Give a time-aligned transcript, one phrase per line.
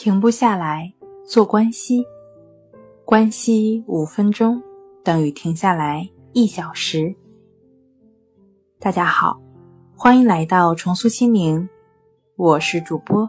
[0.00, 0.94] 停不下来，
[1.26, 2.06] 做关息，
[3.04, 4.62] 关息五分钟
[5.02, 7.16] 等于停下来一小时。
[8.78, 9.40] 大家好，
[9.96, 11.68] 欢迎来到重塑心灵，
[12.36, 13.28] 我是主播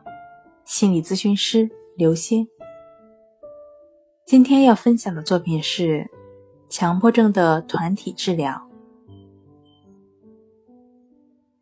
[0.63, 2.47] 心理咨询师刘星。
[4.27, 6.07] 今天要分享的作品是
[6.69, 8.61] 强迫症的团体治疗。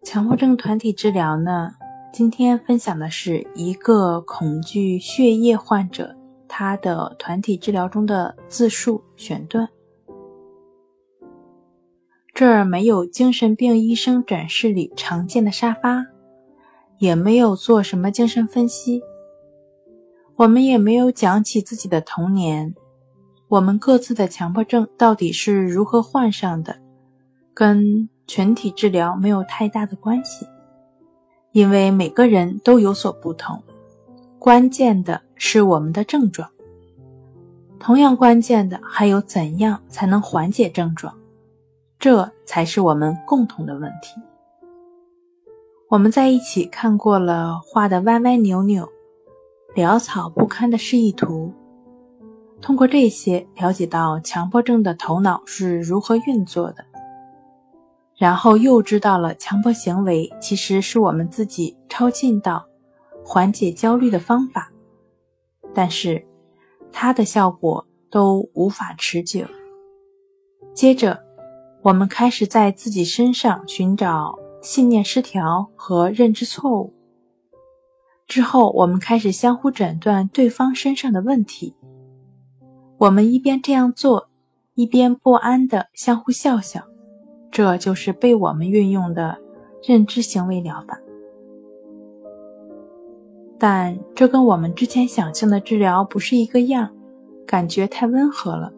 [0.04, 1.72] 强迫症团体治疗呢？
[2.18, 9.70] 今天分享的是一个恐惧血液患者他的团体治疗中的自述选段。
[12.34, 16.08] 这儿没有精神病医生诊室里常见的沙发，
[16.98, 19.00] 也没有做什么精神分析，
[20.38, 22.74] 我们也没有讲起自己的童年，
[23.48, 26.80] 我们各自的强迫症到底是如何患上的，
[27.54, 30.48] 跟群体治疗没有太大的关系。
[31.58, 33.60] 因为每个人都有所不同，
[34.38, 36.48] 关键的是我们的症状。
[37.80, 41.18] 同样关键的还有怎样才能缓解症状，
[41.98, 44.22] 这才是我们共同的问题。
[45.90, 48.88] 我们在一起看过了画的歪歪扭扭、
[49.76, 51.52] 潦草不堪的示意图，
[52.62, 56.86] 通过这些了解到强迫症的头脑是如何运作的。
[58.18, 62.66] 然后又知道了强迫行为其实是我们自己抄近道
[63.24, 64.72] 缓解焦虑的方法，
[65.74, 66.26] 但是
[66.92, 69.46] 它的效果都无法持久。
[70.74, 71.24] 接着，
[71.84, 76.94] 我们开始在自己身上寻找信念失调和认知错误。
[78.26, 81.76] 之后，我们开始相互诊断对方身上的问题。
[82.98, 84.30] 我们一边这样做，
[84.74, 86.87] 一边不安地相互笑笑。
[87.58, 89.36] 这就是被我们运用的
[89.84, 90.96] 认知行为疗法，
[93.58, 96.88] 但这跟我们之前想象的治疗不是一个样，
[97.48, 98.72] 感觉太温和了。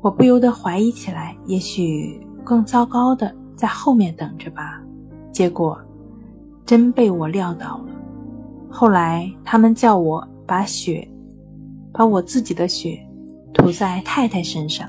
[0.00, 4.80] 我不由得怀疑起来，也许更糟糕的在后面等着吧。
[5.32, 5.76] 结果
[6.64, 7.86] 真被我料到了。
[8.70, 11.04] 后来他们叫我把血，
[11.92, 13.04] 把我自己的血
[13.52, 14.88] 涂在太太身上。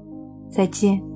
[0.51, 1.10] 再见。